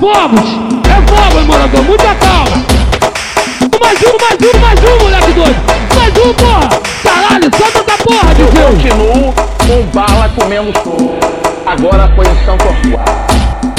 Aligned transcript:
fogos! 0.00 0.48
É 0.88 1.06
fogo, 1.08 1.38
hein, 1.40 1.46
morador, 1.46 1.82
muita 1.82 2.14
calma! 2.14 2.64
Mais 3.80 3.98
um, 4.02 4.16
mais 4.20 4.38
um, 4.42 4.58
mais 4.60 4.80
um, 4.80 5.04
moleque 5.04 5.32
doido! 5.32 5.56
Mais 5.96 6.16
um, 6.16 6.34
porra! 6.34 6.68
Caralho, 7.02 7.50
solta 7.56 7.78
essa 7.78 8.04
porra, 8.04 8.32
Eu 8.38 8.46
DJ! 8.46 8.90
continuo 8.90 9.34
com 9.66 9.82
bala 9.92 10.28
comendo 10.36 10.72
fogo. 10.80 11.18
Agora 11.66 12.10
foi 12.14 12.26
em 12.26 12.44
São 12.44 12.56
Torquato. 12.56 13.28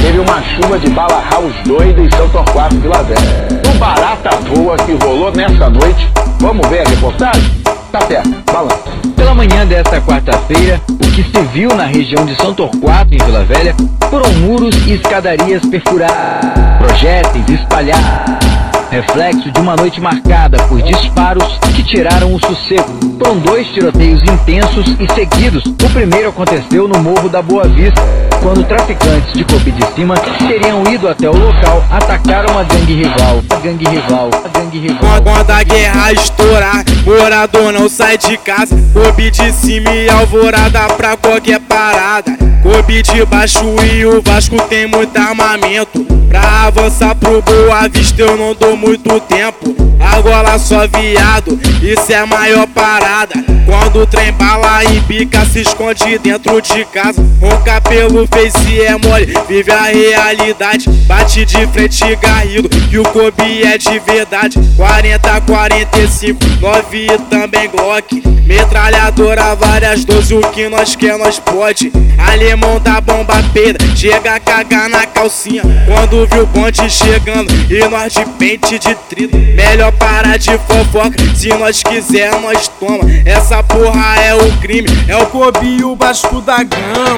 Teve 0.00 0.18
uma 0.18 0.42
chuva 0.42 0.78
de 0.78 0.90
bala 0.90 1.22
house 1.30 1.54
doida 1.64 2.00
em 2.00 2.10
São 2.10 2.28
Torquato, 2.28 2.76
Vila 2.76 3.02
Velha. 3.02 3.48
No 3.64 3.78
barata 3.78 4.30
voa 4.48 4.76
que 4.76 4.92
rolou 5.04 5.32
nessa 5.32 5.70
noite. 5.70 6.10
Vamos 6.40 6.66
ver 6.68 6.86
a 6.86 6.90
reportagem? 6.90 7.50
Tá 7.92 8.00
certo, 8.02 8.30
balança. 8.52 8.95
Pela 9.26 9.34
manhã 9.34 9.66
desta 9.66 10.00
quarta-feira, 10.00 10.80
o 10.88 11.10
que 11.10 11.24
se 11.24 11.42
viu 11.52 11.74
na 11.74 11.84
região 11.84 12.24
de 12.24 12.36
São 12.36 12.54
Torquato, 12.54 13.12
em 13.12 13.18
Vila 13.18 13.42
Velha, 13.42 13.74
foram 14.08 14.32
muros 14.34 14.76
e 14.86 14.92
escadarias 14.92 15.66
perfurados, 15.66 16.78
projéteis 16.78 17.48
espalhados. 17.48 18.45
Reflexo 18.90 19.50
de 19.50 19.60
uma 19.60 19.74
noite 19.74 20.00
marcada 20.00 20.58
por 20.64 20.80
disparos 20.80 21.58
que 21.74 21.82
tiraram 21.82 22.32
o 22.32 22.40
sossego. 22.40 22.86
Foram 23.18 23.38
dois 23.38 23.66
tiroteios 23.68 24.22
intensos 24.22 24.86
e 25.00 25.12
seguidos. 25.12 25.64
O 25.66 25.90
primeiro 25.92 26.28
aconteceu 26.28 26.86
no 26.86 26.98
Morro 27.00 27.28
da 27.28 27.42
Boa 27.42 27.64
Vista, 27.64 28.00
quando 28.42 28.64
traficantes 28.64 29.32
de 29.32 29.44
Copi 29.44 29.72
de 29.72 29.84
Cima 29.94 30.14
teriam 30.16 30.82
ido 30.92 31.08
até 31.08 31.28
o 31.28 31.36
local 31.36 31.84
atacar 31.90 32.48
uma 32.50 32.62
gangue 32.62 32.94
rival. 32.94 33.42
A 33.50 33.56
gangue 33.56 33.88
rival, 33.88 34.30
a 34.44 34.58
gangue 34.58 34.78
rival. 34.78 35.22
Quando, 35.22 35.50
a 35.50 35.62
guerra 35.62 36.12
estourar, 36.12 36.84
morador 37.04 37.72
não 37.72 37.88
sai 37.88 38.16
de 38.16 38.36
casa. 38.36 38.76
Coube 38.92 39.30
de 39.30 39.52
cima 39.52 39.90
e 39.92 40.08
alvorada 40.08 40.86
pra 40.96 41.16
qualquer 41.16 41.60
parada. 41.60 42.36
Coube 42.62 43.02
de 43.02 43.24
baixo 43.26 43.64
e 43.84 44.04
o 44.06 44.22
Vasco 44.22 44.56
tem 44.68 44.86
muito 44.86 45.16
armamento. 45.16 46.04
Pra 46.28 46.66
avançar 46.66 47.14
pro 47.14 47.40
Boa 47.42 47.88
Vista 47.88 48.20
eu 48.20 48.36
não 48.36 48.54
dou 48.54 48.75
muito 48.76 49.18
tempo. 49.20 49.74
Agora 49.98 50.58
só 50.58 50.86
viado, 50.86 51.58
isso 51.82 52.12
é 52.12 52.16
a 52.16 52.26
maior 52.26 52.66
parada. 52.68 53.34
Quando 53.64 54.02
o 54.02 54.06
trem 54.06 54.32
bala 54.32 54.84
e 54.84 55.00
bica 55.00 55.44
se 55.46 55.62
esconde 55.62 56.18
dentro 56.18 56.60
de 56.60 56.84
casa. 56.86 57.24
Cabelo 57.66 58.26
fez 58.32 58.52
se 58.52 58.80
é 58.80 58.96
mole, 58.96 59.34
vive 59.48 59.72
a 59.72 59.82
realidade. 59.82 60.88
Bate 61.06 61.44
de 61.44 61.66
frente 61.66 62.16
garrido, 62.16 62.68
que 62.68 62.98
o 62.98 63.02
Kobe 63.02 63.64
é 63.64 63.76
de 63.76 63.98
verdade. 63.98 64.58
40, 64.76 65.40
45, 65.40 66.40
9 66.60 67.06
e 67.06 67.18
também 67.28 67.68
Glock. 67.68 68.22
Metralhadora, 68.46 69.54
várias 69.56 70.04
12, 70.04 70.34
o 70.34 70.40
que 70.52 70.68
nós 70.68 70.94
quer, 70.94 71.18
nós 71.18 71.38
pode. 71.38 71.92
Alemão 72.16 72.80
da 72.80 73.00
bomba 73.00 73.34
peida, 73.52 73.78
chega 73.96 74.36
a 74.36 74.40
cagar 74.40 74.88
na 74.88 75.04
calcinha. 75.04 75.62
Quando 75.86 76.26
viu 76.28 76.44
o 76.44 76.46
bonde 76.46 76.88
chegando, 76.88 77.52
e 77.68 77.86
nós 77.88 78.12
de 78.12 78.24
pente 78.38 78.65
de 78.70 78.94
trito. 79.08 79.36
Melhor 79.36 79.92
parar 79.92 80.36
de 80.36 80.50
fofoca, 80.58 81.16
se 81.36 81.48
nós 81.50 81.82
quiser, 81.82 82.32
nós 82.40 82.66
toma. 82.68 83.04
Essa 83.24 83.62
porra 83.62 84.16
é 84.20 84.34
o 84.34 84.52
crime, 84.58 84.88
é 85.08 85.16
o 85.16 85.26
Kobe 85.26 85.78
e 85.78 85.84
o 85.84 85.94
Vasco 85.94 86.40
da 86.40 86.64
Gama. 86.64 87.16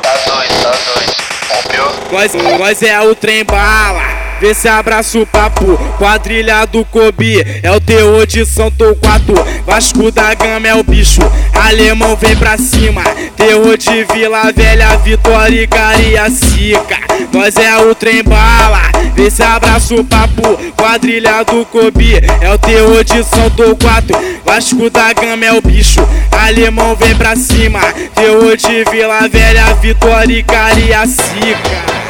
Tá 0.00 0.14
doido, 0.26 0.62
tá. 0.62 1.54
Rompeu? 1.54 1.92
Nós, 2.12 2.58
nós 2.58 2.82
é 2.82 3.00
o 3.00 3.14
trem 3.16 3.44
bala. 3.44 4.09
Vê 4.40 4.54
se 4.54 4.68
abraça 4.68 5.18
o 5.18 5.26
papo, 5.26 5.78
quadrilha 5.98 6.64
do 6.64 6.82
Kobe. 6.86 7.44
É 7.62 7.70
o 7.70 7.78
teor 7.78 8.26
de 8.26 8.46
São 8.46 8.70
Torquato 8.70 9.34
Vasco 9.66 10.10
da 10.10 10.32
Gama 10.32 10.66
é 10.66 10.74
o 10.74 10.82
bicho. 10.82 11.20
Alemão 11.52 12.16
vem 12.16 12.34
pra 12.34 12.56
cima. 12.56 13.02
Terror 13.36 13.76
de 13.76 14.04
Vila 14.04 14.50
Velha, 14.50 14.96
Vitória 14.96 15.62
e 15.62 15.66
Cariacica. 15.66 16.96
Nós 17.30 17.54
é 17.56 17.76
o 17.76 17.94
trem 17.94 18.22
bala. 18.24 18.80
Vê 19.14 19.30
se 19.30 19.42
abraça 19.42 19.94
o 19.94 20.02
papo, 20.02 20.58
quadrilha 20.74 21.42
do 21.44 21.66
Kobe. 21.66 22.14
É 22.40 22.50
o 22.50 22.58
teor 22.58 23.04
de 23.04 23.22
São 23.22 23.50
Torquato 23.50 24.14
Vasco 24.42 24.88
da 24.88 25.12
Gama 25.12 25.44
é 25.44 25.52
o 25.52 25.60
bicho. 25.60 26.00
Alemão 26.32 26.96
vem 26.96 27.14
pra 27.14 27.36
cima. 27.36 27.80
Terror 28.14 28.56
de 28.56 28.84
Vila 28.90 29.28
Velha, 29.28 29.74
Vitória 29.74 30.38
e 30.38 30.42
Cariacica 30.42 32.00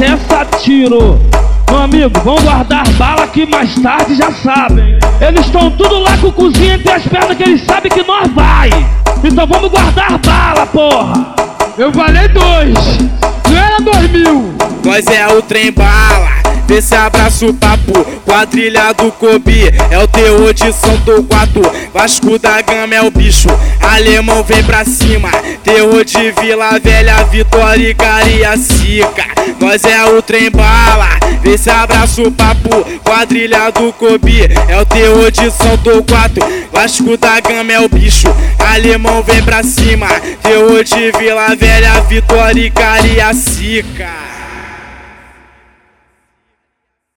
cessa 0.00 0.46
tiro. 0.62 1.20
Meu 1.68 1.82
amigo, 1.82 2.20
vão 2.24 2.36
guardar 2.36 2.88
bala 2.94 3.26
que 3.26 3.44
mais 3.44 3.74
tarde 3.74 4.16
já 4.16 4.32
sabem. 4.32 4.98
Eles 5.20 5.44
estão 5.44 5.70
tudo 5.72 5.98
lá 5.98 6.16
com 6.16 6.28
o 6.28 6.32
cozinho 6.32 6.72
entre 6.72 6.90
as 6.90 7.02
pernas 7.02 7.36
que 7.36 7.42
eles 7.42 7.62
sabem 7.66 7.92
que 7.92 8.02
nós 8.04 8.32
vai. 8.32 8.70
Então 9.22 9.46
vamos 9.46 9.70
guardar 9.70 10.18
bala, 10.18 10.66
porra. 10.66 11.34
Eu 11.76 11.92
falei 11.92 12.28
dois, 12.28 12.74
não 13.46 13.58
era 13.58 13.78
dois 13.78 14.10
mil. 14.10 14.54
Nós 14.82 15.06
é 15.06 15.28
o 15.28 15.42
trem 15.42 15.70
bala, 15.70 16.39
vê 16.70 16.80
se 16.80 16.94
abraça 16.94 17.46
o 17.46 17.52
papo, 17.52 18.04
quadrilha 18.24 18.92
do 18.92 19.10
Kobe, 19.10 19.64
é 19.90 19.98
o 19.98 20.06
teor 20.06 20.54
de 20.54 20.72
São 20.72 20.96
Torquato, 21.00 21.60
Vasco 21.92 22.38
da 22.38 22.62
Gama 22.62 22.94
é 22.94 23.02
o 23.02 23.10
bicho, 23.10 23.48
alemão 23.80 24.44
vem 24.44 24.62
pra 24.62 24.84
cima, 24.84 25.30
terror 25.64 26.04
de 26.04 26.30
Vila 26.30 26.78
Velha, 26.78 27.24
Vitória 27.24 27.90
e 27.90 27.92
Cariacica, 27.92 29.24
nós 29.58 29.82
é 29.82 30.04
o 30.04 30.22
trem 30.22 30.48
bala, 30.48 31.08
vê 31.42 31.58
se 31.58 31.68
abraça 31.68 32.22
o 32.22 32.30
papo, 32.30 32.70
quadrilha 33.02 33.72
do 33.72 33.92
Kobe, 33.92 34.42
é 34.68 34.80
o 34.80 34.86
teor 34.86 35.28
de 35.32 35.50
São 35.50 35.76
Torquato, 35.78 36.40
Vasco 36.72 37.16
da 37.16 37.40
Gama 37.40 37.72
é 37.72 37.80
o 37.80 37.88
bicho, 37.88 38.28
alemão 38.60 39.24
vem 39.24 39.42
pra 39.42 39.64
cima, 39.64 40.06
terror 40.40 40.84
de 40.84 41.10
Vila 41.18 41.52
Velha, 41.56 42.00
Vitória 42.02 42.64
e 42.64 42.70
Cariacica. 42.70 44.39